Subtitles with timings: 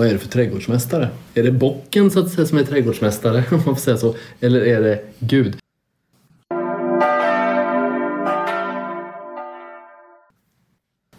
[0.00, 1.08] vad är det för trädgårdsmästare?
[1.34, 4.14] Är det bocken så att säga som är trädgårdsmästare, om man får säga så?
[4.40, 5.56] Eller är det Gud?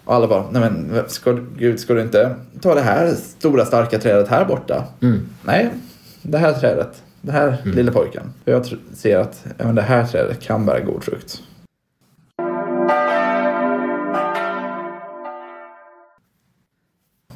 [0.06, 4.28] Alla bara, nej men ska, gud ska du inte ta det här stora starka trädet
[4.28, 4.84] här borta?
[5.02, 5.30] Mm.
[5.44, 5.70] Nej,
[6.22, 8.34] det här trädet, det här lilla pojken.
[8.44, 11.44] För jag ser att men det här trädet kan bära god frukt.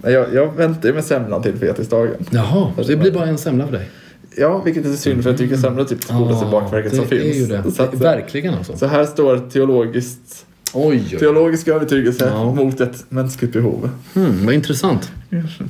[0.06, 2.16] Nej, Jag, jag väntar med semlan till fetisdagen.
[2.30, 3.90] Jaha, det blir bara en semla för dig?
[4.38, 7.08] Ja, vilket är synd för jag tycker semla är typ det godaste bakverket det som
[7.08, 7.24] finns.
[7.24, 7.72] är ju det.
[7.72, 8.78] Så, att, Verkligen alltså.
[8.78, 11.20] så här står teologiskt, Oj, oj.
[11.20, 12.54] teologisk övertygelse Ja.
[12.54, 13.90] mot ett mänskligt behov.
[14.14, 15.12] Hmm, vad intressant.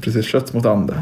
[0.01, 0.93] Precis, kött mot ande.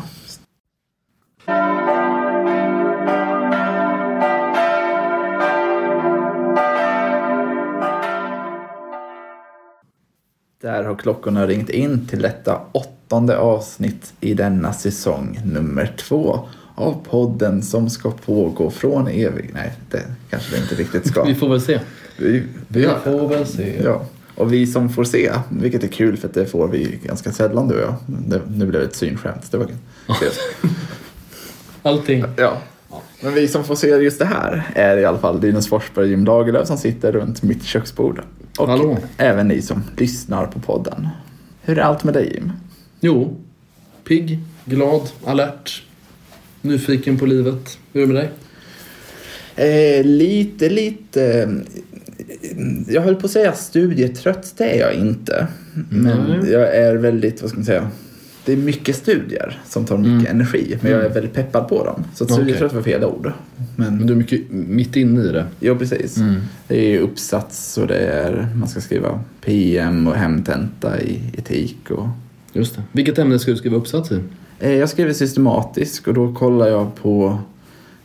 [10.63, 16.39] Där har klockorna ringt in till detta åttonde avsnitt i denna säsong nummer två
[16.75, 19.50] av podden som ska pågå från evig...
[19.53, 21.23] Nej, det kanske det inte riktigt ska.
[21.23, 21.80] Vi får väl se.
[22.17, 23.81] Vi, Vi har- får väl se.
[23.83, 24.05] Ja,
[24.36, 27.67] och vi som får se, vilket är kul för att det får vi ganska sällan
[27.67, 27.95] du och jag.
[28.05, 29.75] Det, nu blev det ett synskämt, det var kul.
[31.81, 32.23] Allting.
[32.38, 32.58] Ja.
[33.23, 36.09] Men vi som får se just det här är i alla fall Linus Forsberg och
[36.09, 38.22] Jim Lagerlöf som sitter runt mitt köksbord.
[38.59, 38.98] Och Hallå.
[39.18, 41.08] även ni som lyssnar på podden.
[41.62, 42.52] Hur är allt med dig Jim?
[43.00, 43.36] Jo,
[44.08, 45.84] pigg, glad, alert,
[46.62, 47.78] nyfiken på livet.
[47.94, 48.32] Hur är det med dig?
[50.00, 51.23] Eh, lite, lite...
[52.42, 55.48] eh, Jag höll på att säga studietrött, det är jag inte.
[55.90, 56.52] Men Nej.
[56.52, 57.90] jag är väldigt, vad ska man säga,
[58.45, 60.77] det är mycket studier som tar mycket energi.
[60.81, 62.03] Men jag är väldigt peppad på dem.
[62.13, 63.31] Så att studietrött var fel ord.
[63.75, 65.45] Men Men du är mycket mitt inne i det.
[65.59, 66.17] jo, precis.
[66.67, 71.91] Det är uppsats och det är, man ska skriva PM och hemtenta i etik.
[71.91, 72.08] Och,
[72.53, 72.81] Just det.
[72.91, 74.19] Vilket ämne ska du skriva uppsats i?
[74.59, 77.37] eh, jag skriver systematisk och då kollar jag på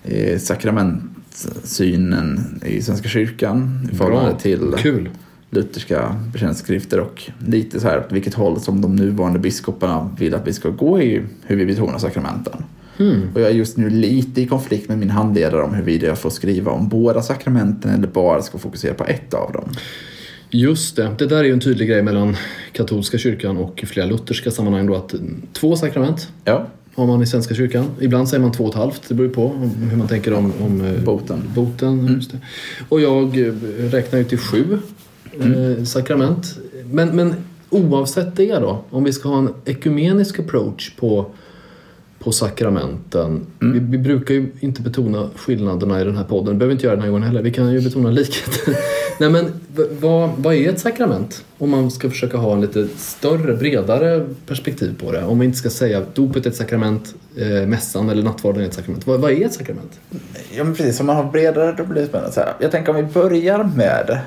[0.05, 5.09] eh, sakramentsynen i Svenska kyrkan i förhållande till Kul.
[5.51, 10.47] Lutherska bekännelseskrifter och lite så här åt vilket håll som de nuvarande biskoparna vill att
[10.47, 12.65] vi ska gå i hur vi betonar sakramenten.
[12.97, 13.23] Hmm.
[13.35, 16.31] Och jag är just nu lite i konflikt med min handledare om huruvida jag får
[16.31, 19.69] skriva om båda sakramenten eller bara ska fokusera på ett av dem.
[20.51, 21.11] Just det.
[21.19, 22.37] Det där är ju en tydlig grej mellan
[22.73, 25.15] katolska kyrkan och flera lutherska sammanhang då att
[25.53, 27.85] två sakrament Ja, har man i Svenska kyrkan.
[28.01, 29.03] Ibland säger man två och ett halvt.
[29.09, 31.43] Det beror på om- hur man tänker om, om eh, Boten.
[31.55, 32.39] boten det.
[32.89, 33.39] Och jag
[33.79, 34.79] räknar ju till sju
[35.41, 36.59] eh, sakrament.
[36.93, 37.35] Men, men
[37.71, 41.27] oavsett det då, om vi ska ha en ekumenisk approach på,
[42.19, 43.47] på sakramenten.
[43.59, 46.55] Vi, vi brukar ju inte betona skillnaderna i den här podden.
[46.55, 47.43] Vi behöver inte göra det den här gången heller.
[47.43, 48.77] Vi kan ju betona likheter.
[49.21, 49.45] Nej men
[49.77, 51.45] v- vad, vad är ett sakrament?
[51.59, 55.25] Om man ska försöka ha en lite större, bredare perspektiv på det.
[55.25, 58.67] Om vi inte ska säga att dopet är ett sakrament, eh, mässan eller nattvarden är
[58.67, 59.07] ett sakrament.
[59.07, 60.01] Vad, vad är ett sakrament?
[60.57, 61.01] ja men precis.
[61.01, 62.33] Om man har bredare då blir det spännande.
[62.33, 62.53] Så här.
[62.61, 64.19] Jag tänker om vi börjar med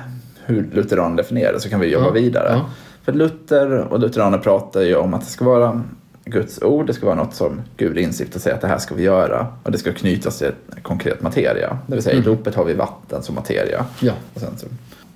[0.46, 2.48] hur lutheraner definierar så kan vi jobba Ja, vidare.
[2.52, 2.66] ja.
[3.04, 5.82] För Luther och lutheraner pratar ju om att det ska vara
[6.24, 9.02] Guds ord, det ska vara något som Gud instiftar sig att det här ska vi
[9.02, 10.52] göra och det ska knytas till
[10.82, 11.78] konkret materia.
[11.86, 13.84] Det vill säga i dopet har vi vatten som materia.
[14.00, 14.66] Ja, Och sen så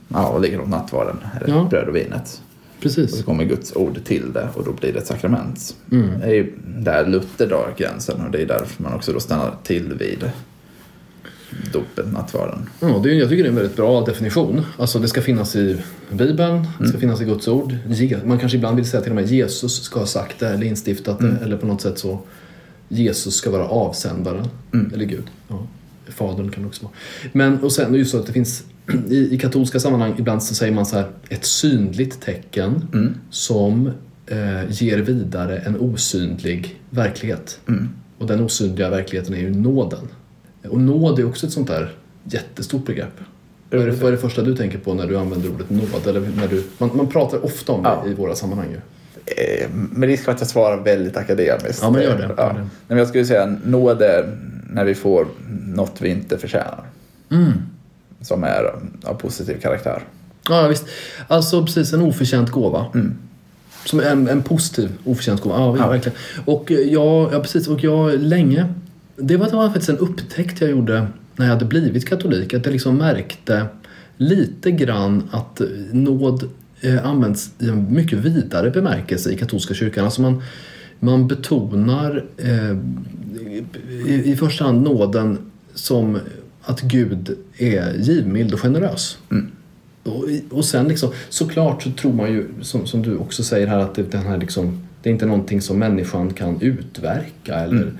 [0.08, 1.66] ja, och ligger runt nattvarden, eller Ja.
[1.70, 2.40] bröd och vinet.
[2.76, 3.18] Och precis.
[3.18, 5.76] så kommer Guds ord till det och då blir det ett sakrament.
[5.92, 6.20] Mm.
[6.20, 9.50] Det är ju där Luther drar gränsen och det är därför man också då stannar
[9.62, 10.30] till vid
[11.78, 12.68] dopet, nattvarden.
[12.80, 14.62] Ja, det är, jag tycker det är en väldigt bra definition.
[14.78, 15.76] Alltså det ska finnas i
[16.10, 17.76] Bibeln, det ska finnas i Guds ord.
[18.24, 21.18] Man kanske ibland vill säga till och med Jesus ska ha sagt det eller instiftat
[21.18, 22.20] det eller på något sätt så
[22.88, 24.48] Jesus ska vara avsändaren.
[24.94, 25.24] Eller Gud.
[25.48, 25.66] Ja.
[26.08, 26.92] Fadern kan det också vara.
[27.32, 28.64] Men och sen är det ju så att det finns
[29.10, 32.88] i, i katolska sammanhang ibland så säger man så här ett synligt tecken
[33.30, 33.90] som
[34.26, 37.60] eh, ger vidare en osynlig verklighet.
[38.18, 40.08] Och den osynliga verkligheten är ju nåden.
[40.68, 41.92] Och nåd är också ett sånt där
[42.24, 43.20] jättestort begrepp.
[43.70, 46.06] Vad är, det, vad är det första du tänker på när du använder ordet nåd?
[46.06, 48.06] Eller när du, man, man pratar ofta om det Ja.
[48.10, 48.76] i våra sammanhang ju.
[49.26, 51.78] Eh, Med risk för att jag svarar väldigt akademiskt.
[51.82, 52.52] Ja, men gör det, det.
[52.52, 54.36] Nej, men jag skulle säga nåd är
[54.70, 55.26] när vi får
[55.66, 56.84] något vi inte förtjänar.
[57.30, 57.52] Mm.
[58.20, 58.74] Som är
[59.04, 60.02] av positiv karaktär.
[60.48, 60.84] Ja, visst.
[61.28, 62.86] Alltså precis en oförtjänt gåva.
[63.84, 65.56] Som en, en positiv oförtjänt gåva.
[65.58, 65.88] Ja, Ja.
[65.88, 66.18] verkligen.
[66.44, 67.68] Och eh, jag, ja, precis.
[67.68, 68.66] Och jag länge...
[69.16, 72.54] Det var, det var faktiskt en upptäckt jag gjorde när jag hade blivit katolik.
[72.54, 73.66] Att jag liksom märkte
[74.16, 75.60] lite grann att
[75.92, 80.04] nåd eh, används i en mycket vidare bemärkelse i katolska kyrkan.
[80.04, 80.42] Alltså man,
[81.00, 82.76] man betonar eh,
[84.06, 85.38] i, i första hand nåden
[85.74, 86.18] som
[86.62, 89.18] att Gud är givmild och generös.
[90.02, 93.78] Och, och sen liksom, såklart så tror man ju, som, som du också säger här,
[93.78, 97.92] att det, den här liksom, Det är inte någonting som människan kan utverka eller,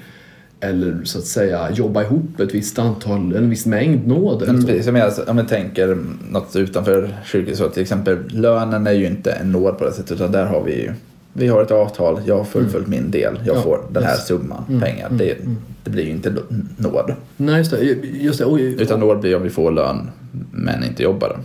[0.68, 4.42] eller så att säga jobba ihop ett visst antal, en viss mängd nåd.
[4.42, 5.98] eller Men precis, om jag tänker
[6.30, 10.12] något utanför kyrkan så till exempel lönen är ju inte en nåd på det sättet
[10.12, 10.92] utan där har vi ju
[11.38, 13.56] vi har ett avtal, jag har fullföljt min del, jag Mm.
[13.56, 14.26] Ja, får den här yes.
[14.26, 15.08] summan pengar.
[15.10, 15.36] Det,
[15.84, 16.34] det blir ju inte
[16.76, 17.14] nåd.
[17.36, 17.82] Nej, just det.
[18.20, 18.44] Just det.
[18.44, 20.10] Oj, Utan nåd blir om vi får lön
[20.52, 21.38] men inte jobbar.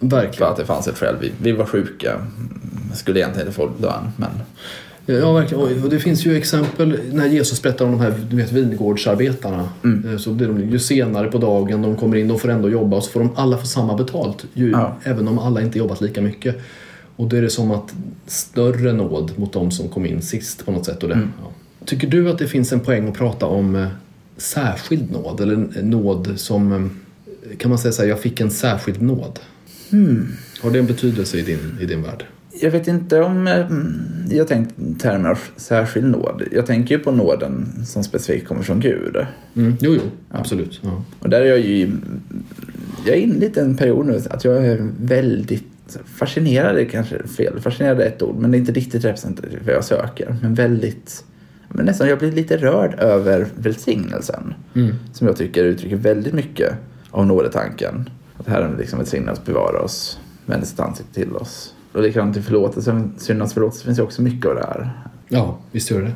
[0.00, 0.52] För verkligen.
[0.52, 1.14] att det fanns ett skäl.
[1.20, 2.20] Vi, vi var sjuka,
[2.94, 4.30] skulle egentligen inte få lön men
[5.10, 5.82] Ja, verkligen.
[5.84, 9.68] Och det finns ju exempel när Jesus berättar om de här du vet, vingårdsarbetarna.
[9.84, 10.08] Mm.
[10.12, 12.96] Eh, Så blir de, ju senare på dagen de kommer in, de får ändå jobba
[12.96, 14.44] och så får de alla få samma betalt.
[14.54, 14.96] Ju, Ja.
[15.04, 16.56] Även om alla inte jobbat lika mycket.
[17.16, 17.94] Och då är det som att
[18.26, 21.02] större nåd mot de som kom in sist på något sätt.
[21.02, 21.32] Och det, Mm.
[21.42, 21.50] ja.
[21.84, 23.86] Tycker du att det finns en poäng att prata om eh,
[24.36, 25.40] särskild nåd?
[25.40, 29.38] Eller nåd som, eh, kan man säga så här, jag fick en särskild nåd?
[29.90, 30.26] Hmm.
[30.60, 32.24] Har det en betydelse i din, i din värld?
[32.60, 36.42] Jag vet inte om mm, jag tänkt termer av särskild nåd.
[36.52, 39.16] Jag tänker ju på nåden som specifikt kommer från Gud.
[39.56, 39.76] Mm.
[39.80, 40.00] Jo, jo,
[40.30, 40.80] absolut.
[40.82, 41.04] Ja.
[41.20, 41.92] Och där är jag ju...
[43.06, 47.60] Jag är inne i en period nu att jag är väldigt fascinerad, är kanske fel,
[47.60, 50.36] fascinerad är ett ord, men det är inte riktigt representativt vad jag söker.
[50.42, 51.24] Men väldigt...
[51.68, 54.54] Men nästan, jag blir lite rörd över välsignelsen.
[54.74, 54.94] Mm.
[55.12, 56.72] Som jag tycker uttrycker väldigt mycket
[57.10, 58.10] av nådetanken.
[58.36, 61.74] Att Herren liksom välsignar oss, bevara oss, vänder sitt ansikte till oss.
[61.98, 64.90] Och likadant i förlåtelsen, syndernas förlåtelse finns ju också mycket av det här.
[65.28, 66.12] ja, visst gör det.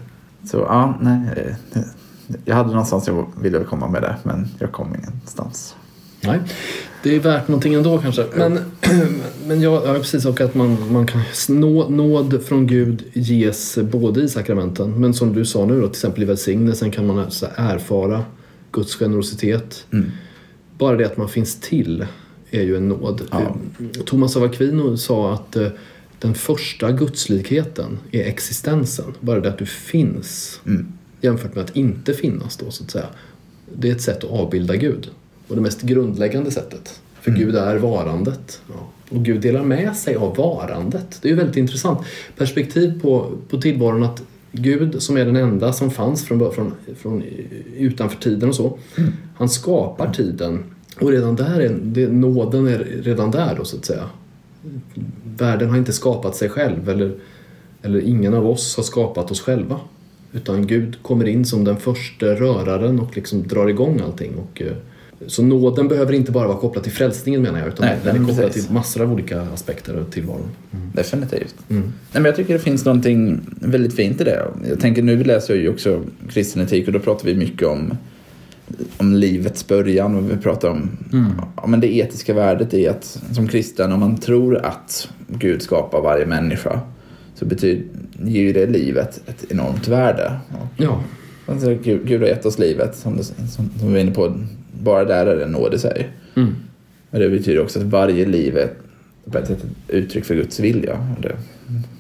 [0.49, 1.55] Så ja, nej.
[1.75, 1.83] eh,
[2.45, 5.75] Jag hade någonstans jag ville komma med det, men jag kom ingenstans.
[6.21, 6.41] Nej,
[7.03, 8.27] det är värt någonting ändå kanske.
[8.37, 8.53] Men,
[9.47, 10.25] men ja, ja, precis.
[10.27, 15.33] Och att man, man kan nå, nåd från Gud ges både i sakramenten, men som
[15.33, 17.19] du sa nu då, till exempel i välsignelsen kan man
[17.57, 18.25] erfara
[18.73, 19.87] Guds generositet.
[19.93, 20.11] Mm.
[20.79, 22.07] Bara det att man finns till
[22.53, 23.23] är ju en nåd.
[23.31, 23.57] Ja.
[24.05, 25.69] Thomas av Aquino sa att eh,
[26.19, 29.15] den första gudslikheten är existensen.
[29.21, 30.93] Bara det att du finns Mm.
[31.21, 33.07] jämfört med att inte finnas då så att säga.
[33.75, 35.11] Det är ett sätt att avbilda Gud.
[35.49, 37.01] Och det mest grundläggande sättet.
[37.21, 37.43] För Mm.
[37.43, 38.61] Gud är varandet.
[38.69, 38.89] Ja.
[39.17, 41.19] Och Gud delar med sig av varandet.
[41.23, 41.99] Det är ju väldigt intressant
[42.37, 44.23] perspektiv på, på tillvaron att
[44.53, 47.23] Gud som är den enda som fanns från, från, från
[47.77, 48.79] utanför tiden och så.
[48.97, 49.13] Mm.
[49.37, 50.65] Han skapar tiden.
[51.01, 54.05] Och redan där är det, nåden är redan där då så att säga.
[55.37, 57.15] Världen har inte skapat sig själv eller,
[57.83, 59.81] eller ingen av oss har skapat oss själva.
[60.33, 64.35] Utan Gud kommer in som den första röraren och liksom drar igång allting.
[64.35, 64.73] Och, eh,
[65.27, 68.27] så nåden behöver inte bara vara kopplad till frälsningen menar jag utan Nej, den är
[68.27, 68.67] kopplad precis.
[68.67, 70.49] till massor av olika aspekter av tillvaron.
[70.93, 71.55] Definitivt.
[71.69, 71.83] Mm.
[71.83, 74.49] Nej, men jag tycker det finns någonting väldigt fint i det.
[74.69, 77.97] Jag tänker nu läser jag ju också kristen etik och då pratar vi mycket om,
[78.97, 80.91] om livets början och vi pratar om
[81.57, 86.01] ja, men det etiska värdet i att som kristen om man tror att Gud skapar
[86.01, 86.81] varje människa
[87.35, 87.85] så betyder,
[88.23, 90.33] ger ju det livet ett enormt värde.
[90.77, 91.03] Ja,
[91.47, 94.35] Alltså, Gud, Gud har gett oss livet, som, det, som, som vi var inne på.
[94.83, 96.11] Bara där är det nåd i sig.
[96.35, 96.55] mm.
[97.11, 98.71] Men det betyder också att varje liv är
[99.31, 101.15] på ett sätt ett uttryck för Guds vilja.
[101.17, 101.37] Och det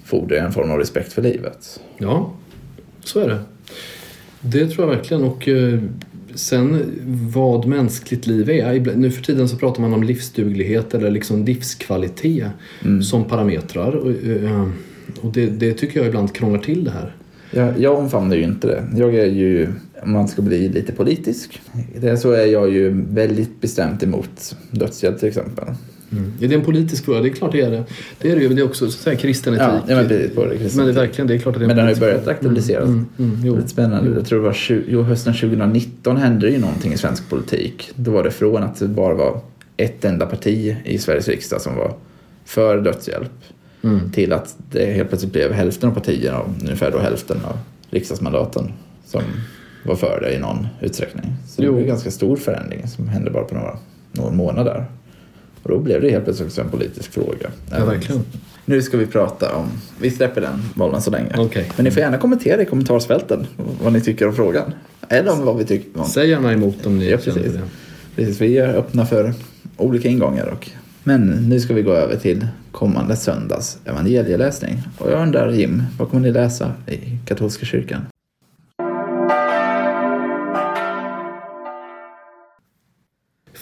[0.04, 1.80] fordrar en form av respekt för livet.
[1.98, 2.32] ja
[3.04, 3.38] så är det.
[4.40, 5.24] Det tror jag verkligen.
[5.24, 5.80] Och eh,
[6.34, 6.82] sen
[7.32, 8.96] vad mänskligt liv är.
[8.96, 12.46] Nu för tiden så pratar man om livsduglighet eller liksom livskvalitet
[12.84, 13.02] Mm.
[13.02, 13.92] som parametrar.
[13.92, 14.68] Och, eh,
[15.20, 17.16] och det, det tycker jag ibland krånglar till det här.
[17.50, 18.82] Jag, jag omfamnar ju inte det.
[18.96, 19.68] Jag är ju,
[20.02, 21.60] om man ska bli lite politisk,
[22.00, 25.64] det så är jag ju väldigt bestämt emot dödshjälp till exempel.
[26.12, 26.32] Mm.
[26.40, 27.20] Är det en politisk fråga?
[27.20, 27.84] Det är klart det är det.
[28.18, 28.48] Det är det ju.
[28.48, 29.66] men Det är också så säga, kristen etik.
[29.88, 30.28] Ja, men det
[30.58, 30.84] kristna.
[30.84, 32.00] Men det är verkligen, det är klart att det är en Men den har ju
[32.00, 32.84] börjat aktualiseras.
[32.88, 33.56] Mm, mm, mm, jo.
[33.56, 34.10] Lite spännande.
[34.10, 37.90] Jag tror det var 20, jo, hösten 2019 hände det ju någonting i svensk politik.
[37.94, 39.40] Då var det från att det bara var
[39.76, 41.94] ett enda parti i Sveriges riksdag som var
[42.44, 43.30] för dödshjälp
[43.84, 44.10] Mm.
[44.12, 47.58] till att det helt plötsligt blev hälften av partierna, och ungefär då hälften av
[47.90, 48.72] riksdagsmandaten
[49.06, 49.22] som
[49.86, 51.24] var för det i någon utsträckning.
[51.48, 51.72] Så det Jo.
[51.72, 53.78] var en ganska stor förändring som hände bara på några,
[54.12, 54.84] några månader.
[55.62, 57.50] Och då blev det helt plötsligt också en politisk fråga.
[57.70, 58.22] Ja, verkligen.
[58.64, 59.66] Nu ska vi prata om,
[60.00, 61.34] vi släpper den bollen så länge.
[61.38, 61.70] Okej.
[61.76, 63.46] Men ni får gärna kommentera i kommentarsfälten
[63.82, 64.72] vad ni tycker om frågan.
[65.08, 66.00] Eller om vad vi tycker.
[66.00, 66.06] Om.
[66.06, 67.52] Säg gärna emot om ni Ja, känner precis.
[67.52, 67.60] det.
[68.16, 69.34] Precis, vi är öppna för
[69.76, 70.46] olika ingångar.
[70.46, 70.70] Och,
[71.04, 74.82] men nu ska vi gå över till kommande söndags evangelieläsning.
[74.98, 78.00] Och jag undrar Jim, vad kommer ni läsa i katolska kyrkan?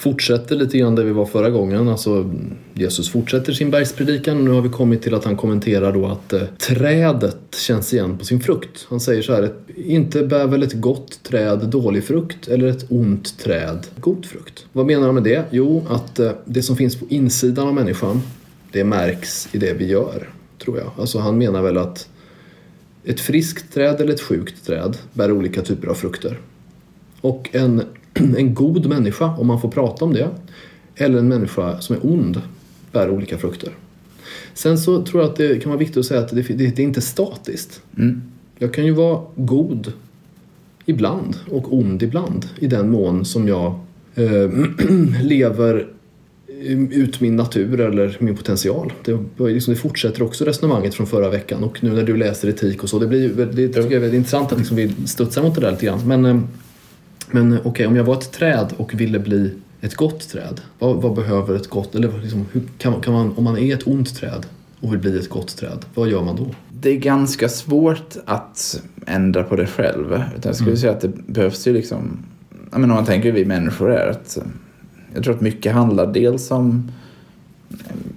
[0.01, 1.89] Fortsätter lite grann där vi var förra gången.
[1.89, 2.31] Alltså,
[2.75, 6.33] Jesus fortsätter sin bergspredikan och nu har vi kommit till att han kommenterar då att
[6.33, 8.87] eh, trädet känns igen på sin frukt.
[8.89, 13.39] Han säger så här, inte bär väl ett gott träd dålig frukt eller ett ont
[13.39, 14.67] träd god frukt.
[14.73, 15.45] Vad menar han med det?
[15.51, 18.23] Jo, att eh, det som finns på insidan av människan,
[18.73, 20.29] det märks i det vi gör,
[20.65, 20.91] tror jag.
[20.99, 22.09] Alltså han menar väl att
[23.05, 26.39] ett friskt träd eller ett sjukt träd bär olika typer av frukter.
[27.21, 27.83] Och en,
[28.37, 30.29] en god människa, om man får prata om det,
[30.97, 32.41] eller en människa som är ond
[32.93, 33.73] bär olika frukter.
[34.55, 36.83] Sen så tror jag att det kan vara viktigt att säga att det, det, det
[36.83, 37.83] är inte statiskt.
[37.99, 38.23] Mm.
[38.59, 39.93] Jag kan ju vara god
[40.85, 43.81] ibland och ond ibland i den mån som jag
[44.15, 44.51] eh,
[45.23, 45.87] lever
[46.91, 48.93] ut min natur eller min potential.
[49.05, 52.83] Det, liksom, det fortsätter också resonemanget från förra veckan och nu när du läser etik
[52.83, 52.99] och så.
[52.99, 55.71] Det, blir, det tycker jag är väldigt intressant att liksom vi studsar mot det där
[55.71, 56.01] lite grann.
[56.09, 56.41] Men, eh,
[57.33, 60.97] men okej, okay, om jag var ett träd och ville bli ett gott träd, vad,
[60.97, 64.17] vad behöver ett gott, eller liksom, hur kan, kan man, om man är ett ont
[64.17, 64.47] träd
[64.81, 66.47] och vill bli ett gott träd, vad gör man då?
[66.81, 70.13] Det är ganska svårt att ändra på det själv.
[70.13, 70.81] Utan jag skulle mm.
[70.81, 72.19] säga att det behövs ju liksom,
[72.71, 74.39] jag menar, om man tänker hur vi människor är, att
[75.15, 76.91] jag tror att mycket handlar dels om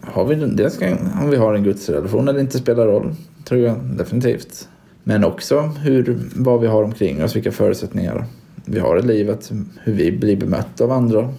[0.01, 0.79] har vi, dels
[1.21, 4.69] om vi har en gudsrelation eller inte spelar roll, tror jag definitivt.
[5.03, 8.25] Men också hur, vad vi har omkring oss, vilka förutsättningar
[8.65, 9.51] vi har i livet,
[9.83, 11.33] hur vi blir bemötta av andra.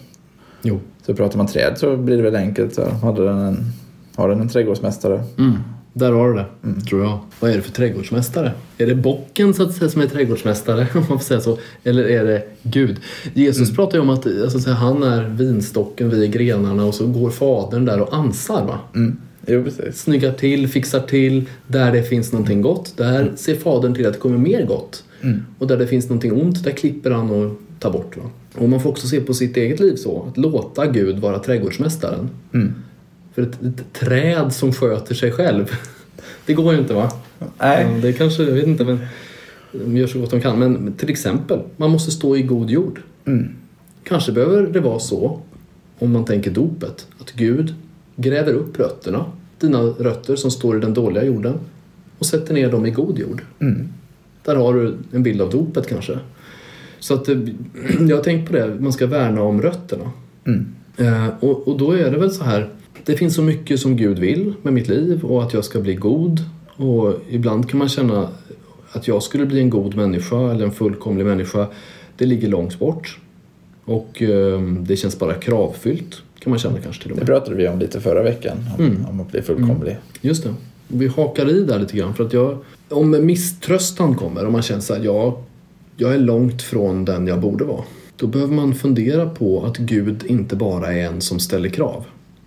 [0.62, 0.80] Jo.
[1.06, 2.74] Så pratar man träd så blir det väl enkelt.
[2.74, 3.56] Så hade den en,
[4.14, 5.24] har den en trädgårdsmästare?
[5.38, 5.52] Mm.
[5.92, 6.80] Där har du det, mm.
[6.80, 7.18] tror jag.
[7.40, 8.52] Vad är det för trädgårdsmästare?
[8.78, 10.86] Är det bocken så att säga som är trädgårdsmästare?
[10.94, 11.58] Om man får säga så.
[11.84, 12.96] Eller är det Gud?
[13.34, 13.76] Jesus mm.
[13.76, 17.84] pratar ju om att alltså, han är vinstocken, vi är grenarna och så går fadern
[17.84, 18.66] där och ansar.
[18.66, 18.78] Va?
[18.94, 19.16] Mm.
[19.46, 20.02] Jo, precis.
[20.02, 21.44] Snyggar till, fixar till.
[21.66, 23.36] Där det finns någonting gott, där mm.
[23.36, 25.04] ser fadern till att det kommer mer gott.
[25.24, 25.42] Mm.
[25.58, 28.16] Och där det finns någonting ont, där klipper han och tar bort.
[28.16, 28.22] Va?
[28.54, 32.30] Och man får också se på sitt eget liv så, att låta Gud vara trädgårdsmästaren.
[32.54, 32.74] Mm.
[33.34, 35.76] För ett, ett, träd som sköter sig själv,
[36.46, 37.12] det går ju inte va?
[37.58, 38.00] Nej.
[38.02, 38.98] Det kanske, jag vet inte, men
[39.72, 40.58] de gör så gott de kan.
[40.58, 43.00] Men till exempel, man måste stå i god jord.
[43.24, 43.48] Mm.
[44.04, 45.40] Kanske behöver det vara så,
[45.98, 47.74] om man tänker dopet, att Gud
[48.16, 49.24] gräver upp rötterna,
[49.58, 51.58] dina rötter som står i den dåliga jorden,
[52.18, 53.42] och sätter ner dem i god jord.
[53.58, 53.88] Mm.
[54.44, 56.18] Där har du en bild av dopet kanske.
[56.98, 57.28] Så att
[58.08, 60.10] jag har tänkt på det, man ska värna om rötterna.
[60.46, 60.66] Mm.
[60.96, 62.68] Eh, och, och då är det väl så här,
[63.04, 65.94] det finns så mycket som Gud vill med mitt liv och att jag ska bli
[65.94, 66.40] god.
[66.76, 68.28] Och ibland kan man känna
[68.92, 71.66] att jag skulle bli en god människa eller en fullkomlig människa,
[72.16, 73.18] det ligger långt bort.
[73.84, 77.26] Och eh, det känns bara kravfyllt kan man känna kanske till och med.
[77.26, 79.06] Det pratade vi om lite förra veckan, om, Mm.
[79.06, 79.90] om att bli fullkomlig.
[79.90, 80.02] Mm.
[80.20, 80.54] Just det.
[80.88, 84.80] Vi hakar i där lite grann för att jag, om misströstan kommer och man känner
[84.80, 85.42] så här, ja,
[85.96, 87.84] jag är långt från den jag borde vara.
[88.16, 92.04] Då behöver man fundera på att Gud inte bara är en som ställer krav.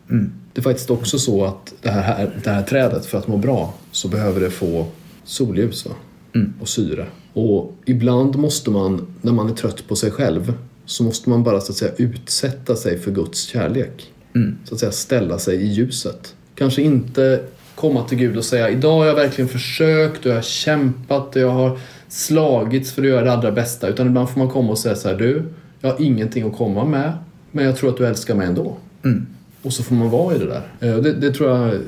[0.10, 0.32] Mm.
[0.53, 3.74] Det är faktiskt också så att det här, det här trädet, för att må bra,
[3.91, 4.86] så behöver det få
[5.24, 5.91] solljus va?
[6.36, 6.53] Mm.
[6.62, 7.06] och syre.
[7.34, 10.53] Och ibland måste man, när man är trött på sig själv,
[10.86, 14.12] så måste man bara så att säga utsätta sig för Guds kärlek.
[14.36, 14.58] Mm.
[14.65, 16.36] Så att säga ställa sig i ljuset.
[16.56, 17.44] Kanske inte
[17.78, 21.42] komma till Gud och säga idag har jag verkligen försökt och jag har kämpat och
[21.42, 23.88] jag har slagits för att göra det allra bästa.
[23.88, 25.44] Utan ibland får man komma och säga så här, du,
[25.82, 27.14] jag har ingenting att komma med,
[27.52, 28.78] men jag tror att du älskar mig ändå.
[29.04, 29.26] Mm.
[29.62, 30.62] Och så får man vara i det där.
[30.80, 31.74] Eh, Det, det tror jag...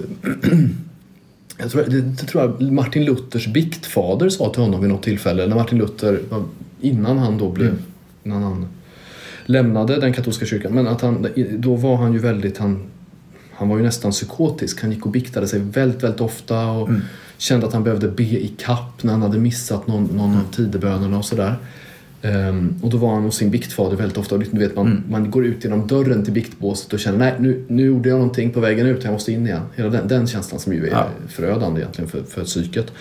[1.58, 5.48] jag tror, det, det tror jag Martin Luthers biktfader sa till honom vid något tillfälle.
[5.48, 6.19] När Martin Luther,
[6.81, 7.67] innan han då blev...
[7.67, 7.81] Mm.
[8.24, 8.67] Innan han
[9.46, 10.74] lämnade den katolska kyrkan.
[10.74, 11.27] Men att han,
[11.58, 12.58] då var han ju väldigt...
[12.58, 12.84] Han,
[13.59, 14.81] han var ju nästan psykotisk.
[14.81, 17.01] Han gick och biktade sig väldigt, väldigt ofta och Mm.
[17.37, 21.17] kände att han behövde be i kapp när han hade missat någon, någon av tidebönerna
[21.17, 21.55] och sådär.
[22.21, 24.35] Ehm, och då var han hos sin biktfader väldigt ofta.
[24.35, 25.03] Och du vet, man, Mm.
[25.09, 28.51] man går ut genom dörren till biktbåset och känner nej nu, nu gjorde jag någonting
[28.51, 29.61] på vägen ut, jag måste in igen.
[29.75, 31.07] Hela den, den känslan som ju är Ja.
[31.27, 32.91] förödande egentligen för, för psyket.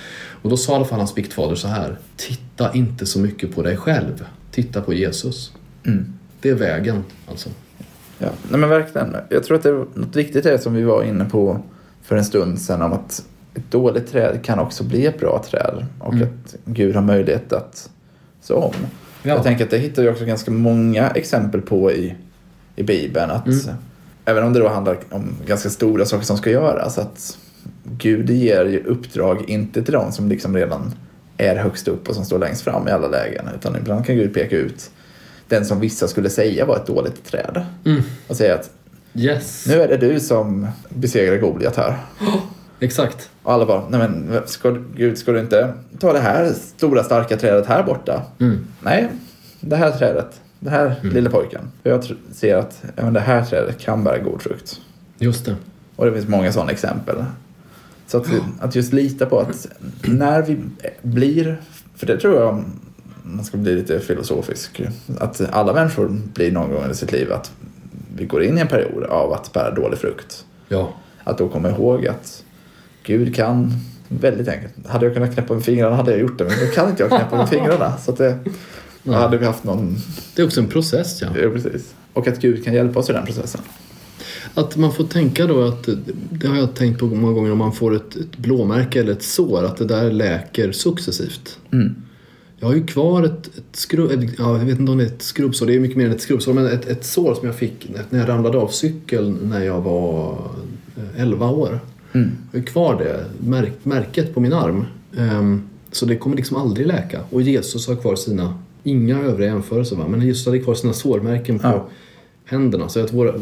[0.42, 1.98] Och då sa i alla fall hans biktfader så här.
[2.16, 4.24] Titta inte så mycket på dig själv.
[4.50, 5.52] Titta på Jesus.
[5.86, 6.04] Mm.
[6.40, 7.48] Det är vägen alltså.
[8.18, 9.16] Ja, nej men verkligen.
[9.28, 11.60] Jag tror att det är något viktigt är som vi var inne på
[12.02, 15.86] för en stund sedan om att ett dåligt träd kan också bli ett bra träd
[15.98, 16.28] och Mm.
[16.28, 17.90] att Gud har möjlighet att
[18.42, 18.72] så om.
[19.22, 19.34] Ja.
[19.34, 22.14] Jag tänker att det hittar vi också ganska många exempel på i,
[22.76, 23.30] i Bibeln.
[23.30, 23.76] Att Mm.
[24.24, 26.98] Även om det då handlar om ganska stora saker som ska göras.
[26.98, 27.38] Att
[27.84, 30.94] Gud ger ju uppdrag inte till de som liksom redan
[31.36, 33.44] är högst upp och som står längst fram i alla lägen.
[33.54, 34.90] Utan ibland kan Gud peka ut
[35.48, 37.66] den som vissa skulle säga var ett dåligt träd.
[37.84, 38.02] Mm.
[38.28, 38.70] Och säga att
[39.14, 39.66] Yes.
[39.66, 41.98] nu är det du som besegrar Goliat här.
[42.80, 43.30] Exakt.
[43.42, 47.36] Och alla bara, nej men ska, Gud ska du inte ta det här stora starka
[47.36, 48.22] trädet här borta?
[48.40, 48.66] Mm.
[48.80, 49.08] Nej,
[49.60, 51.60] det här trädet, det här lilla pojken.
[51.82, 54.80] För jag ser att men det här trädet kan bära god frukt.
[55.18, 55.56] Just det.
[55.96, 57.24] Och det finns många sådana exempel.
[58.06, 58.26] Så att,
[58.60, 59.66] att just lita på att
[60.02, 60.58] när vi
[61.02, 61.60] blir,
[61.96, 62.64] för det tror jag
[63.36, 64.82] man ska bli lite filosofisk,
[65.18, 67.52] att alla människor blir någon gång i sitt liv att
[68.16, 70.44] vi går in i en period av att bära dålig frukt.
[70.68, 70.92] Ja.
[71.24, 72.44] Att då komma ihåg att
[73.02, 73.72] Gud kan
[74.08, 74.86] Väldigt enkelt.
[74.86, 77.10] Hade jag kunnat knäppa med fingrarna hade jag gjort det, men nu kan inte jag
[77.10, 77.96] knäppa med fingrarna.
[78.04, 78.38] Så att det,
[79.02, 79.96] då hade vi haft någon...
[80.34, 81.28] Det är också en process, ja.
[81.42, 81.94] Ja, precis.
[82.12, 83.60] Och att Gud kan hjälpa oss i den processen.
[84.54, 85.88] Att man får tänka då att,
[86.30, 89.22] det har jag tänkt på många gånger, om man får ett, ett blåmärke eller ett
[89.22, 91.58] sår, att det där läker successivt.
[91.72, 91.94] Mm.
[92.60, 95.08] Jag har ju kvar ett, ett skrubb, ett- ja, jag vet inte om det är
[95.08, 97.56] ett skrubbsår, det är mycket mer än ett skrubbsår, men ett, ett sår som jag
[97.56, 100.32] fick när jag ramlade av cykeln när jag var
[100.96, 101.80] eh, 11 år.
[102.12, 102.30] Mm.
[102.52, 104.84] Jag har ju kvar det märk, märket på min arm.
[105.18, 105.62] Ehm,
[105.92, 107.20] så det kommer liksom aldrig läka.
[107.30, 111.58] Och Jesus har kvar sina, inga övriga jämförelser va, men Jesus hade kvar sina sårmärken
[111.58, 111.88] på Ja.
[112.44, 112.88] händerna.
[112.88, 113.34] Så att våra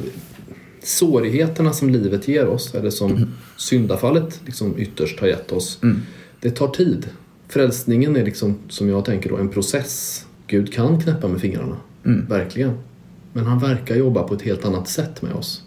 [0.82, 6.02] sårigheterna som livet ger oss, eller som syndafallet liksom ytterst har gett oss, Mm.
[6.40, 7.06] det tar tid.
[7.48, 10.24] Frälsningen är liksom, som jag tänker då, en process.
[10.46, 12.26] Gud kan knäppa med fingrarna, Mm.
[12.26, 12.72] verkligen.
[13.32, 15.62] Men han verkar jobba på ett helt annat sätt med oss.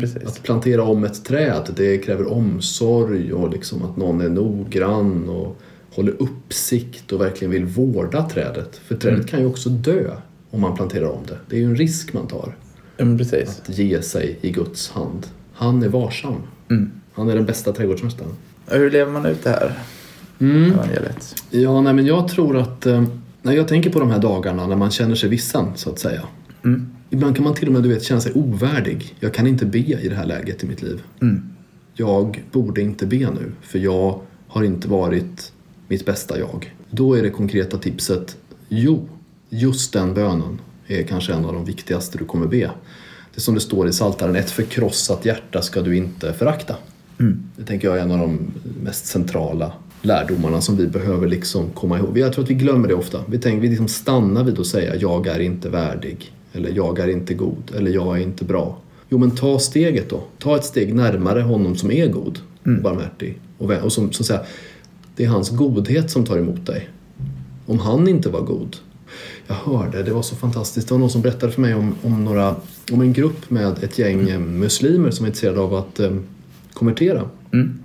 [0.00, 0.24] Precis.
[0.26, 5.56] Att plantera om ett träd, det kräver omsorg och liksom att någon är noggrann och
[5.94, 8.76] håller uppsikt och verkligen vill vårda trädet.
[8.76, 9.26] För trädet Mm.
[9.28, 10.10] kan ju också dö
[10.50, 11.36] om man planterar om det.
[11.48, 12.56] Det är ju en risk man tar,
[12.96, 13.62] precis.
[13.68, 15.26] att ge sig i Guds hand.
[15.52, 16.34] Han är varsam.
[16.70, 16.90] Mm.
[17.12, 18.30] Han är den bästa trädgårdsmästaren.
[18.66, 19.78] Hur lever man ut det här
[20.40, 20.72] Mm.
[20.72, 21.42] evangeliet?
[21.50, 23.04] Ja, nej, men jag tror att eh,
[23.42, 26.22] när jag tänker på de här dagarna när man känner sig vissen, så att säga.
[26.64, 26.90] Mm.
[27.10, 29.14] Ibland kan man till och med du vet, känna sig ovärdig.
[29.20, 31.02] Jag kan inte be i det här läget i mitt liv.
[31.22, 31.42] Mm.
[31.94, 35.52] jag borde inte be nu för jag har inte varit
[35.88, 36.74] mitt bästa jag.
[36.90, 38.36] Då är det konkreta tipset,
[38.68, 39.08] jo,
[39.48, 42.70] just den bönen är kanske en av de viktigaste du kommer be.
[43.34, 46.76] Det som det står i Psaltaren, ett förkrossat hjärta ska du inte förakta.
[47.20, 47.42] Mm.
[47.56, 48.38] Det tänker jag är en av de
[48.82, 52.18] mest centrala lärdomarna som vi behöver liksom komma ihåg.
[52.18, 53.20] Jag tror att vi glömmer det ofta.
[53.28, 57.08] Vi, tänker, vi liksom stannar vid att säga jag är inte värdig, eller jag är
[57.08, 58.78] inte god, eller jag är inte bra.
[59.08, 60.22] Jo men ta steget då.
[60.38, 62.82] Ta ett steg närmare honom som är god, Mm.
[62.82, 64.40] barmhärtig och, vän- och som, säga,
[65.16, 66.88] det är hans godhet som tar emot dig.
[67.66, 68.76] Om han inte var god.
[69.46, 72.24] Jag hörde, det var så fantastiskt, det var någon som berättade för mig om, om,
[72.24, 72.56] några,
[72.92, 76.10] om en grupp med ett gäng eh, muslimer som är intresserade av att eh,
[76.72, 77.22] konvertera.
[77.52, 77.78] Mm.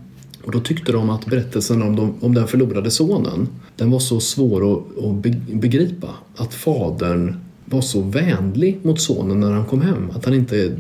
[0.45, 4.19] Och då tyckte de att berättelsen om, de, om den förlorade sonen, den var så
[4.19, 6.09] svår att, att be- begripa.
[6.35, 10.11] Att fadern var så vänlig mot sonen när han kom hem.
[10.15, 10.75] Att han inte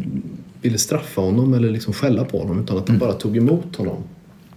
[0.61, 3.97] ville straffa honom eller liksom skälla på honom utan att han bara tog emot honom.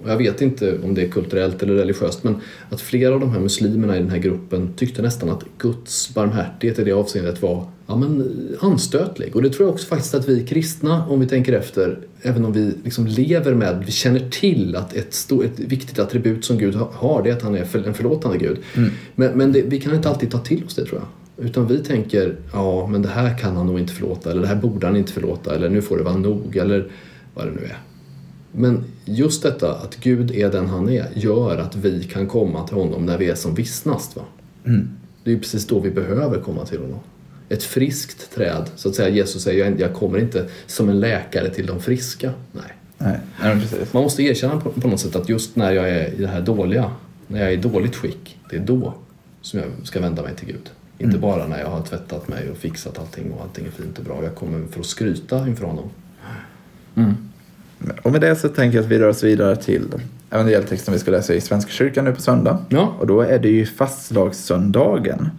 [0.03, 2.37] Och jag vet inte om det är kulturellt eller religiöst men
[2.71, 6.79] att flera av de här muslimerna i den här gruppen tyckte nästan att Guds barmhärtighet
[6.79, 9.37] i det avseendet var ja, men, anstötlig.
[9.37, 12.53] Och det tror jag också faktiskt att vi kristna, om vi tänker efter, även om
[12.53, 16.75] vi liksom lever med, vi känner till att ett, stor, ett viktigt attribut som Gud
[16.75, 18.59] ha- har det är att han är en förlåtande Gud.
[19.15, 21.47] Men, men det, vi kan inte alltid ta till oss det tror jag.
[21.47, 24.57] Utan vi tänker, ja men det här kan han nog inte förlåta eller det här
[24.57, 26.91] borde han inte förlåta eller nu får det vara nog eller
[27.35, 27.79] vad det nu är.
[28.53, 32.77] Men just detta att Gud är den han är gör att vi kan komma till
[32.77, 34.17] honom när vi är som vissnast.
[34.17, 34.23] Va?
[34.65, 34.89] Mm.
[35.25, 36.99] Det är precis då vi behöver komma till honom.
[37.49, 39.09] Ett friskt träd, så att säga.
[39.09, 42.33] Jesus säger jag, kommer inte som en läkare till de friska.
[42.53, 42.65] Nej.
[42.99, 43.93] Nej, Nej precis.
[43.93, 46.41] Man måste erkänna på, på något sätt att just när jag är i det här
[46.41, 46.91] dåliga,
[47.27, 48.95] när jag är i dåligt skick, det är då
[49.41, 50.71] som jag ska vända mig till Gud.
[50.99, 51.21] Inte Mm.
[51.21, 54.25] bara när jag har tvättat mig och fixat allting och allting är fint och bra.
[54.25, 55.91] Jag kommer för att skryta inför honom.
[58.03, 59.87] Och med det så tänker jag att vi rör oss vidare till
[60.31, 62.59] evangelietexten vi ska läsa i Svenska kyrkan nu på söndag.
[62.69, 62.95] Ja.
[62.99, 65.31] Och då är det ju fastlagssöndagen.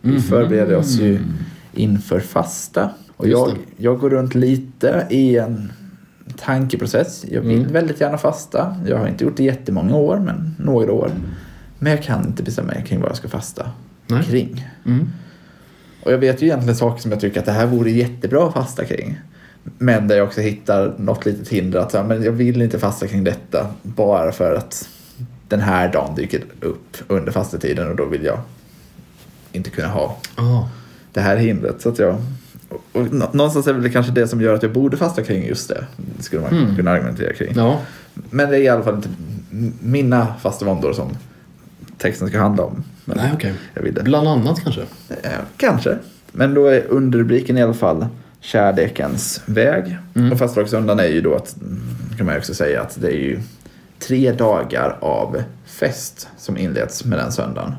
[0.00, 1.18] Vi förbereder oss ju
[1.74, 2.90] inför fasta.
[3.16, 5.72] Och jag, jag går runt lite i en
[6.36, 7.24] tankeprocess.
[7.30, 7.72] Jag vill Mm.
[7.72, 8.76] väldigt gärna fasta.
[8.88, 11.10] Jag har inte gjort det jättemånga år, men några år.
[11.78, 13.70] Men jag kan inte bestämma mig kring vad jag ska fasta
[14.06, 14.22] Nej.
[14.24, 14.66] kring.
[14.86, 15.08] Mm.
[16.06, 18.52] Och jag vet ju egentligen saker som jag tycker att det här vore jättebra att
[18.54, 19.20] fasta kring.
[19.78, 23.24] Men där jag också hittar något litet hinder att men jag vill inte fasta kring
[23.24, 24.88] detta bara för att
[25.48, 28.38] den här dagen dyker upp under fastetiden och då vill jag
[29.52, 30.68] inte kunna ha Ja.
[31.12, 31.80] det här hindret.
[31.82, 32.16] Så att jag,
[32.68, 35.46] och, och nå- någonstans är det kanske det som gör att jag borde fasta kring
[35.46, 35.84] just det.
[36.16, 36.76] Det skulle man Mm.
[36.76, 37.52] kunna argumentera kring.
[37.56, 37.80] ja.
[38.30, 39.08] Men det är i alla fall inte
[39.80, 41.08] mina fastevåndor som
[41.98, 42.84] texten ska handla om.
[43.04, 43.54] Men Nej, okej.
[43.74, 44.02] det.
[44.02, 44.80] Bland annat kanske.
[45.22, 45.98] Eh, kanske.
[46.32, 48.06] Men då är underrubriken i alla fall
[48.40, 49.98] Kärlekens väg.
[50.14, 50.32] Mm.
[50.32, 51.80] Och fastlagssöndagen är ju då att, mm,
[52.16, 53.40] kan man ju också säga att det är ju
[53.98, 57.74] tre dagar av fest som inleds med den söndagen.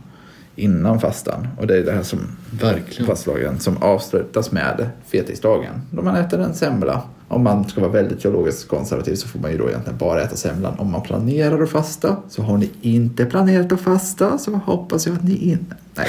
[0.59, 1.47] innan fastan.
[1.57, 2.19] Och det är det här som
[2.61, 3.05] Verkligen.
[3.07, 5.81] fastslagen som avslutas med fettisdagen.
[5.91, 7.01] Då man äter en semla.
[7.27, 10.35] Om man ska vara väldigt teologiskt konservativ så får man ju då egentligen bara äta
[10.35, 10.79] semlan.
[10.79, 15.15] Om man planerar att fasta så har ni inte planerat att fasta så hoppas jag
[15.15, 15.75] att ni inte...
[15.95, 16.07] Nej.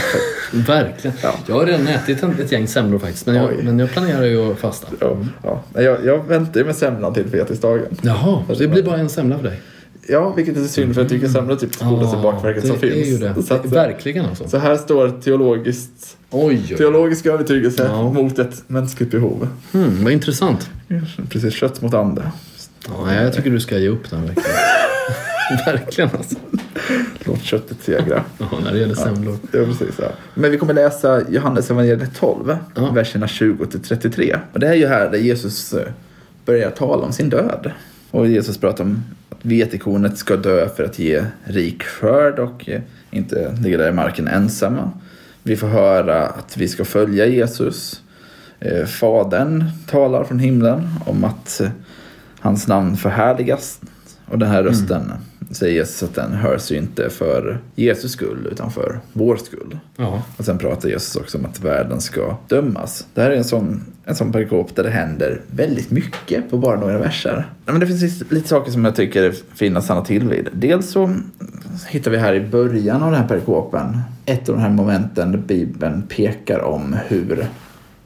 [0.52, 1.16] Verkligen.
[1.22, 1.34] Ja.
[1.46, 3.26] Jag har redan ätit ett gäng semlor faktiskt.
[3.26, 3.62] Men jag, Oj.
[3.62, 4.86] men jag planerar ju att fasta.
[5.00, 5.82] ja, ja.
[5.82, 7.86] Jag, jag väntar ju med semlan till fetisdagen.
[8.02, 9.60] Jaha, det blir bara en semla för dig.
[10.08, 13.06] Ja, vilket är synd för jag tycker är typ det godaste bakverket som det finns.
[13.06, 13.42] är ju det.
[13.42, 14.48] Så, att, Verkligen alltså.
[14.48, 16.76] så här står teologiskt, Oj, oj.
[16.76, 18.12] teologisk övertygelse Ja.
[18.12, 19.48] mot ett mänskligt behov.
[19.72, 20.70] Hmm, vad intressant.
[21.28, 22.22] Precis, kött mot ande.
[22.86, 24.50] Ja, jag tycker du ska ge upp den verkligen.
[25.66, 26.36] verkligen alltså.
[27.24, 28.24] Låt köttet segra.
[28.38, 29.36] Ja, när det gäller semlor.
[29.52, 29.94] Ja, precis.
[29.98, 30.08] Ja.
[30.34, 32.90] Men vi kommer läsa Johannes evangeliet 12, Ja.
[32.90, 34.36] verserna 20 till 33.
[34.52, 35.86] Och det är ju här där Jesus eh,
[36.44, 37.70] börjar tala om sin död.
[38.10, 39.04] Och Jesus pratar om
[39.42, 44.28] vetekornet ska dö för att ge rik skörd och eh, inte ligga där i marken
[44.28, 44.90] ensamma.
[45.42, 48.02] Vi får höra att vi ska följa Jesus.
[48.60, 51.68] Eh, Fadern talar från himlen om att eh,
[52.40, 53.80] hans namn förhärligas.
[54.30, 55.12] Och den här rösten
[55.50, 59.78] säger Jesus att den hörs ju inte för Jesus skull utan för vår skull.
[59.96, 60.22] Ja.
[60.36, 63.06] Och sen pratar Jesus också om att världen ska dömas.
[63.14, 66.80] Det här är en sån, en sån perikop där det händer väldigt mycket på bara
[66.80, 67.46] några verser.
[67.66, 70.48] Men det finns lite- lite saker som jag tycker är fina att stanna till vid.
[70.52, 71.14] Dels så
[71.88, 75.38] hittar vi här i början av den här perikopen ett av de här momenten där
[75.38, 77.46] Bibeln pekar om hur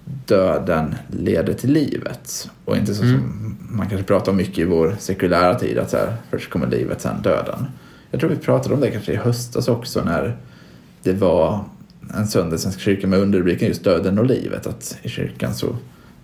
[0.05, 2.51] döden leder till livet.
[2.65, 5.97] Och inte så som man kanske pratar om mycket i vår sekulära tid, att så
[5.97, 7.67] här, först kommer livet, sen döden.
[8.11, 10.37] Jag tror vi pratade om det kanske i höstas också när
[11.03, 11.65] det var
[12.15, 14.67] en söndag i Svenska kyrkan med underrubriken just döden och livet.
[14.67, 15.77] Att i kyrkan så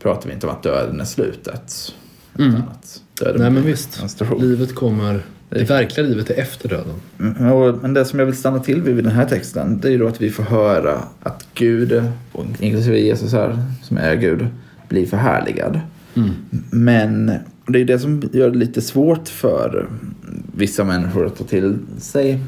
[0.02, 1.94] pratar vi inte om att döden är slutet.
[2.38, 2.54] Mm.
[2.54, 4.02] Att döden Nej men visst.
[4.38, 5.22] Livet kommer...
[5.50, 6.94] Det verkliga livet är efter döden.
[7.20, 9.88] Mm, och- Men det som jag vill stanna till vid vid den här texten, det
[9.88, 14.14] är ju då att vi får höra att Gud, och inklusive Jesus här, som är
[14.14, 14.46] Gud,
[14.88, 15.80] blir förhärligad.
[16.14, 16.30] Mm.
[16.70, 17.32] Men
[17.66, 19.88] det är det som gör det lite svårt för
[20.56, 22.40] vissa människor att ta till sig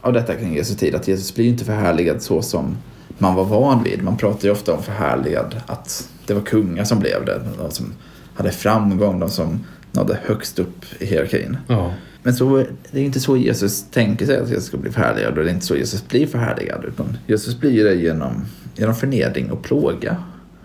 [0.00, 0.94] av detta kring Jesu tid.
[0.94, 2.76] Att Jesus blir ju inte förhärligad så som
[3.18, 4.02] man var van vid.
[4.02, 7.40] Man pratar ju ofta om förhärligad, att det var kungar som blev det.
[7.58, 7.86] De som
[8.34, 9.60] hade framgång, de som
[9.92, 11.56] nådde högst upp i hierarkin.
[11.66, 11.92] Ja.
[12.26, 15.44] Men så, det är inte så Jesus tänker sig att Jesus ska bli förhärligad och
[15.44, 16.84] det är inte så Jesus blir förhärligad.
[16.88, 18.44] Utan Jesus blir det genom,
[18.76, 20.16] genom förnedring och plåga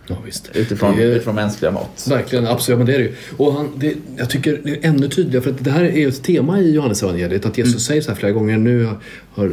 [0.08, 0.50] Ja, visst.
[0.54, 2.06] utifrån, Det är- utifrån mänskliga mått.
[2.10, 2.78] Verkligen, absolut.
[2.78, 3.16] Men det är det ju.
[3.38, 6.24] Och han, det, jag tycker det är ännu tydligare, för att det här är ett
[6.24, 7.46] tema i Johannesevangeliet.
[7.46, 8.88] Att Jesus säger så här flera gånger, nu
[9.34, 9.52] har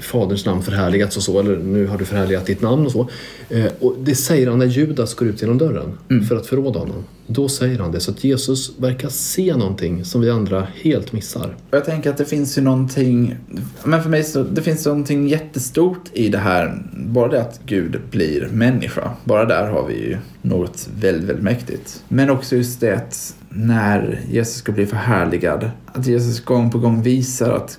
[0.00, 3.08] Faderns namn förhärligats och så, eller nu har du förhärligat ditt namn och så.
[3.48, 5.98] Eh, och det säger han när Judas går ut genom dörren
[6.28, 7.04] för att förråda honom.
[7.26, 8.00] Då säger han det.
[8.00, 11.56] Så att Jesus verkar se någonting som vi andra helt missar.
[11.70, 13.36] Jag tänker att det finns ju någonting,
[13.84, 16.82] men för mig så, det finns någonting jättestort i det här.
[16.96, 19.10] Bara det att Gud blir människa.
[19.24, 22.04] Bara där har vi ju något väldigt, väldigt mäktigt.
[22.08, 27.02] Men också just det att när Jesus ska bli förhärligad, att Jesus gång på gång
[27.02, 27.78] visar att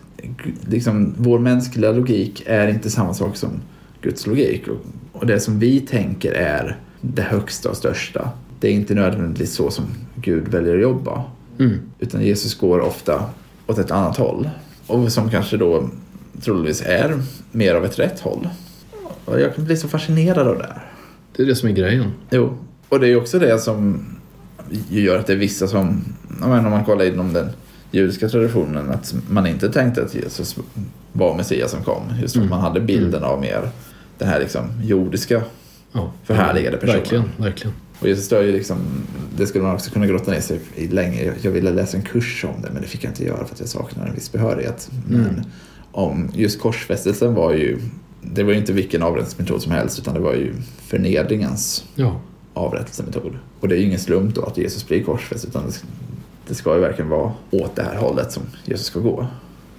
[0.67, 3.49] liksom, vår mänskliga logik är inte samma sak som
[4.01, 4.63] Guds logik.
[5.11, 9.71] Och, det som vi tänker är det högsta och största, det är inte nödvändigtvis så
[9.71, 11.23] som Gud väljer att jobba.
[11.59, 11.79] Mm.
[11.99, 13.29] Utan Jesus går ofta
[13.67, 14.49] åt ett annat håll.
[14.87, 15.89] Och som kanske då
[16.41, 18.49] troligtvis är mer av ett rätt håll.
[19.25, 20.85] Och jag kan bli så fascinerad av det här.
[21.35, 22.11] Det är det som är grejen.
[22.29, 22.57] Jo,
[22.89, 24.05] och det är också det som
[24.89, 26.03] gör att det är vissa som,
[26.41, 27.49] om man kollar inom den
[27.93, 30.55] judiska traditionen, att man inte tänkte att Jesus
[31.13, 32.01] var Messias som kom.
[32.21, 32.49] Just för Mm.
[32.49, 33.69] man hade bilden av mer
[34.17, 35.41] den här liksom jordiska
[35.91, 36.11] Ja.
[36.23, 36.99] Förhärligade personen.
[36.99, 37.73] Verkligen, verkligen.
[37.99, 38.77] Och Jesus dör ju liksom,
[39.37, 41.33] det skulle man också kunna grotta ner sig i länge.
[41.41, 43.59] Jag ville läsa en kurs om det men det fick jag inte göra för att
[43.59, 44.89] jag saknar en viss behörighet.
[45.07, 45.41] Men Mm.
[45.91, 47.79] om just korsfästelsen var ju,
[48.21, 50.53] det var ju inte vilken avrättningsmetod som helst utan det var ju
[51.07, 52.19] förnedringens Ja.
[52.53, 53.37] avrättelsemetod.
[53.59, 55.63] Och det är ju ingen slump då att Jesus blir korsfäst utan
[56.47, 59.27] det, ska ju verkligen vara åt det här hållet som Jesus ska gå.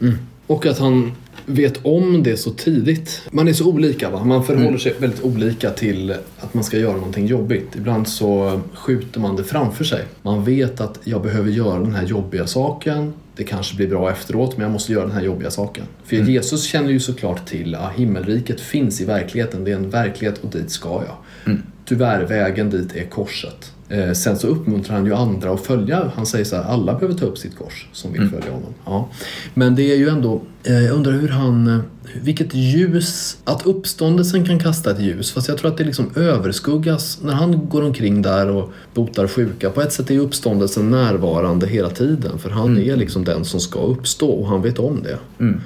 [0.00, 0.14] Mm.
[0.46, 1.12] Och att han
[1.46, 3.22] vet om det så tidigt.
[3.30, 4.24] Man är så olika va?
[4.24, 4.80] Man förhåller Mm.
[4.80, 7.76] sig väldigt olika till att man ska göra någonting jobbigt.
[7.76, 10.04] Ibland så skjuter man det framför sig.
[10.22, 13.12] Man vet att jag behöver göra den här jobbiga saken.
[13.36, 15.84] Det kanske blir bra efteråt men jag måste göra den här jobbiga saken.
[16.04, 16.28] För Mm.
[16.30, 19.64] Jesus känner ju såklart till att himmelriket finns i verkligheten.
[19.64, 21.16] Det är en verklighet och dit ska jag.
[21.52, 21.62] Mm.
[21.84, 23.72] Tyvärr, vägen dit är korset.
[23.88, 26.10] Eh, sen så uppmuntrar han ju andra att följa.
[26.14, 28.74] Han säger så här, alla behöver ta upp sitt kors som vill följa honom.
[28.84, 29.08] Ja.
[29.54, 31.78] Men det är ju ändå, eh, jag undrar hur han, eh,
[32.22, 35.32] vilket ljus, att uppståndelsen kan kasta ett ljus.
[35.32, 39.70] Fast jag tror att det liksom överskuggas när han går omkring där och botar sjuka.
[39.70, 42.38] På ett sätt är uppståndelsen närvarande hela tiden.
[42.38, 45.18] För han är liksom den som ska uppstå och han vet om det.
[45.44, 45.60] Mm.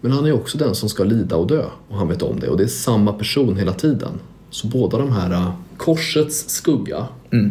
[0.00, 2.48] Men han är också den som ska lida och dö och han vet om det
[2.48, 4.10] och det är samma person hela tiden.
[4.54, 7.06] Så båda de här uh, korsets skugga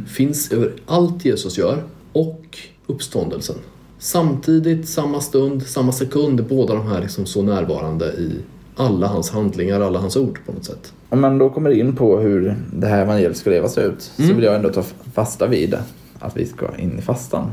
[0.07, 3.55] finns över allt Jesus gör och uppståndelsen.
[3.97, 8.39] Samtidigt, samma stund, samma sekund är båda de här liksom så närvarande i
[8.75, 10.93] alla hans handlingar, alla hans ord på något sätt.
[11.09, 14.43] Om man då kommer in på hur det här evangeliet ska levas ut så vill
[14.43, 15.83] jag ändå ta fasta vid det.
[16.19, 17.51] Att vi ska in i fastan.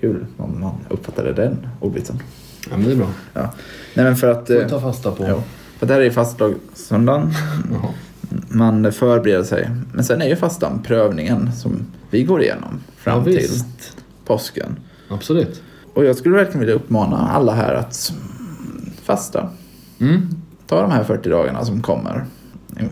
[0.00, 2.22] Kul om man uppfattade den ordvitsen.
[2.70, 3.10] Ja, men det är bra.
[3.32, 3.54] Ja.
[3.94, 4.46] Nej men för att...
[4.46, 5.24] Får vi eh, ta fasta på.
[5.24, 5.42] ja,
[5.78, 7.32] för det här är fastlagssöndagen.
[8.48, 9.70] Man förbereder sig.
[9.92, 13.50] Men sen är ju fastan prövningen som vi går igenom fram Ja, till
[14.24, 14.76] påsken.
[15.08, 15.62] Absolut.
[15.94, 18.12] Och jag skulle verkligen vilja uppmana alla här att
[19.02, 19.48] fasta.
[20.00, 20.28] Mm.
[20.66, 22.24] Ta de här 40 dagarna som kommer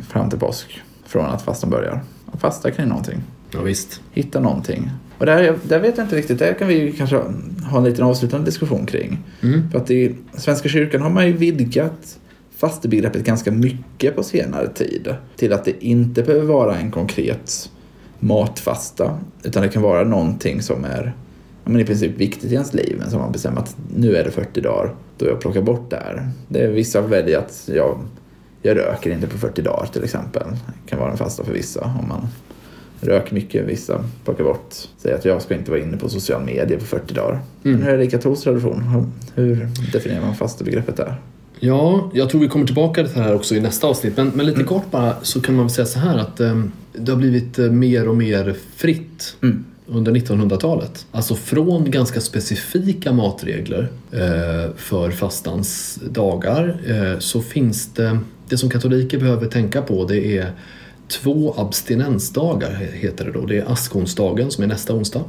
[0.09, 2.03] fram till påsk från att fastan börjar.
[2.26, 3.22] Och fasta kring någonting.
[3.50, 4.00] Ja, visst.
[4.12, 4.90] Hitta någonting.
[5.18, 7.16] Och där, där vet jag inte riktigt, där kan vi kanske
[7.70, 9.18] ha en liten avslutande diskussion kring.
[9.40, 9.70] Mm.
[9.70, 12.18] För att i Svenska kyrkan har man ju vidgat
[12.61, 15.14] fastebegreppet ganska mycket på senare tid.
[15.37, 17.70] Till att det inte behöver vara en konkret
[18.18, 19.18] matfasta.
[19.42, 21.12] Utan det kan vara någonting som är
[21.64, 22.96] ja, men i princip viktigt i ens liv.
[22.99, 25.96] Men som man bestämmer att nu är det 40 dagar då jag plockar bort det
[25.96, 26.29] här.
[26.49, 27.99] Det är, vissa väljer att jag,
[28.62, 30.42] jag röker inte på 40 dagar till exempel.
[30.85, 31.85] Det kan vara en fasta för vissa.
[32.03, 32.27] Om man
[33.01, 34.75] röker mycket, vissa plockar bort.
[34.99, 37.40] Säger att jag ska inte vara inne på social media på 40 dagar.
[37.62, 38.83] Men hur är det i katolsk tradition?
[38.83, 39.07] Hur-
[39.44, 41.14] Hur definierar man fastebegreppet där?
[41.61, 44.16] Ja, jag tror vi kommer tillbaka till det här också i nästa avsnitt.
[44.16, 47.12] Men, men lite kort bara så kan man väl säga så här att eh, det
[47.12, 49.64] har blivit eh, mer och mer fritt Mm.
[49.87, 51.07] under 1900-talet.
[51.12, 58.18] Alltså från ganska specifika matregler eh, för fastans dagar eh, så finns det,
[58.49, 60.53] det som katoliker behöver tänka på det är
[61.09, 63.46] två abstinensdagar heter det då.
[63.46, 65.25] Det är askonsdagen som är nästa onsdag.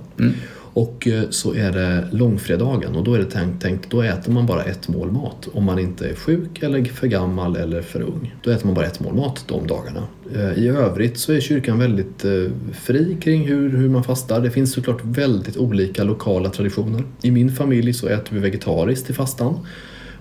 [0.74, 4.46] Och eh, så är det långfredagen och då är det tänkt, tänkt, då äter man
[4.46, 5.48] bara ett mål mat.
[5.54, 8.36] Om man inte är sjuk eller för gammal eller för ung.
[8.44, 10.04] Då äter man bara ett mål mat de dagarna.
[10.36, 12.32] Eh, I övrigt så är kyrkan väldigt eh,
[12.74, 14.42] fri kring hur, hur man fastar.
[14.42, 17.04] Det finns såklart väldigt olika lokala traditioner.
[17.22, 19.60] I min familj så äter vi vegetariskt till fastan.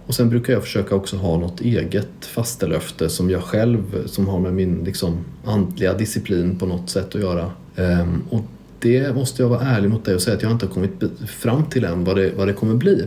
[0.07, 4.41] Och sen brukar jag försöka också ha något eget fastelöfte som jag själv, som har
[4.41, 7.51] med min liksom, andliga disciplin på något sätt att göra.
[7.77, 8.45] Ehm, och
[8.81, 11.65] det måste jag vara ärlig mot dig och säga att jag inte har kommit fram
[11.65, 13.05] till än vad det, vad det kommer bli.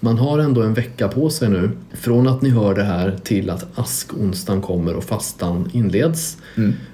[0.00, 3.50] Man har ändå en vecka på sig nu från att ni hör det här till
[3.50, 6.36] att askonsdagen kommer och fastan inleds.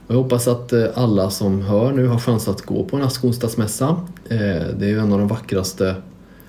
[0.06, 3.02] Och jag hoppas att eh, alla som hör nu har chans att gå på en
[3.02, 3.88] askonsdagsmässa.
[4.28, 4.38] Eh,
[4.78, 5.94] Det är ju en av de vackraste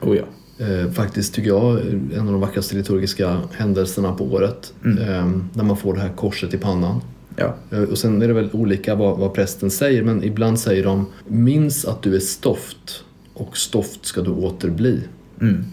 [0.02, 0.24] Oh ja.
[0.66, 1.80] Eh, faktiskt tycker jag
[2.14, 4.74] en av de vackraste liturgiska händelserna på året.
[4.86, 7.02] Eh, när man får det här korset i pannan.
[7.36, 7.56] Ja.
[7.72, 11.06] Eh, och sen är det väl olika vad, vad prästen säger men ibland säger de
[11.28, 15.02] Minns att du är stoft och stoft ska du åter bli.
[15.42, 15.66] Mm.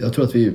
[0.00, 0.52] Jag tror att vi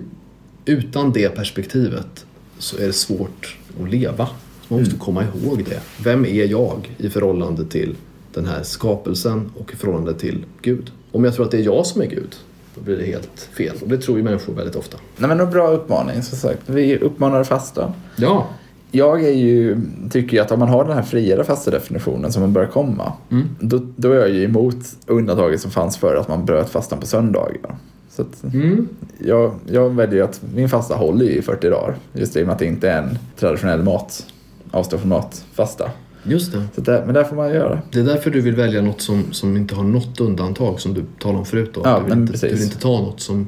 [0.65, 2.25] utan det perspektivet
[2.57, 4.29] så är det svårt att leva.
[4.67, 5.79] Man måste komma ihåg det.
[6.03, 7.95] Vem är jag i förhållande till
[8.33, 10.91] den här skapelsen och i förhållande till Gud?
[11.11, 12.35] Om jag tror att det är jag som är Gud,
[12.75, 13.75] då blir det helt fel.
[13.81, 14.97] Och det tror ju människor väldigt ofta.
[15.17, 16.61] Nej men en bra uppmaning som sagt.
[16.65, 17.93] Vi uppmanar fasta.
[18.15, 18.47] Ja,
[18.95, 19.77] Jag är ju,
[20.09, 23.13] tycker ju att om man har den här friare fasta definitionen som man börjar komma.
[23.59, 24.75] Då, då är jag ju emot
[25.07, 27.75] undantaget som fanns för att man bröt fastan på söndagar.
[28.09, 28.87] Så mm.
[29.17, 31.95] jag, jag väljer att min fasta håller ju i 40 dagar.
[32.13, 34.25] Just i och med att det inte är en traditionell mat,
[34.71, 35.91] avstå från mat, fasta.
[36.23, 36.63] just det.
[36.75, 37.81] Så där, men där får man göra.
[37.91, 41.03] Det är därför du vill välja något som, som inte har något undantag som du
[41.19, 41.71] talade om förut.
[41.73, 41.81] Då.
[41.83, 43.47] Ja, du, vill inte, du vill inte ta något som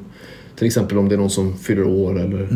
[0.56, 2.48] till exempel om det är någon som fyller år eller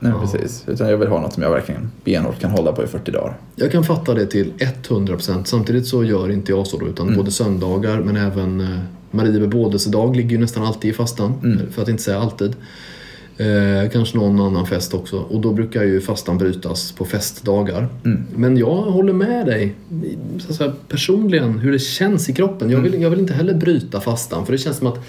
[0.00, 0.64] Nej, precis.
[0.66, 3.36] Utan jag vill ha något som jag verkligen benhårt kan hålla på i 40 dagar.
[3.56, 4.52] Jag kan fatta det till
[4.88, 8.78] 100% Samtidigt så gör inte jag så då, utan både söndagar men även eh,
[9.10, 12.56] Marie bebådelsedag ligger ju nästan alltid i fastan, för att inte säga alltid.
[13.38, 15.18] Eh, kanske någon annan fest också.
[15.18, 17.88] Och då brukar ju fastan brytas på festdagar.
[18.36, 19.74] Men jag håller med dig
[20.38, 22.70] så att säga, personligen hur det känns i kroppen.
[22.70, 25.06] Jag vill, jag vill inte heller bryta fastan för det känns som att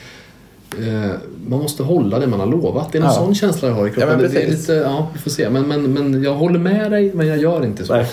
[0.77, 1.11] eh,
[1.47, 2.91] man måste hålla det man har lovat.
[2.91, 3.15] Det är någon Ja.
[3.15, 4.09] sån känsla jag har i kroppen.
[4.09, 5.49] Ja, men det, det är lite, ja, vi får se.
[5.49, 7.93] Men, men, men jag håller med dig, men jag gör inte så.
[7.93, 8.05] Nej.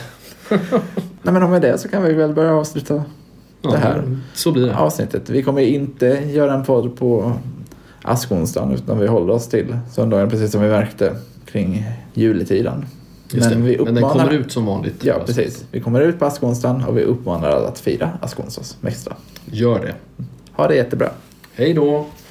[1.23, 3.03] Nej men om med det så kan vi väl börja avsluta
[3.63, 4.77] Ja, det här Så blir det.
[4.77, 5.31] avsnittet.
[5.31, 7.33] Vi kommer inte göra en podd på
[8.03, 11.17] askonsdagen utan vi håller oss till söndagen precis som vi märkte
[11.47, 12.85] kring juletiden.
[13.31, 13.67] Just men det.
[13.69, 14.25] vi men den uppmanar...
[14.27, 15.05] kommer ut som vanligt.
[15.05, 15.65] Ja, precis.
[15.71, 19.17] Vi kommer ut på askonsdagen och vi uppmanar alla att fira askonsdagsmässa.
[19.51, 19.95] Gör det.
[20.53, 21.11] Ha det jättebra.
[21.55, 22.07] Hej då!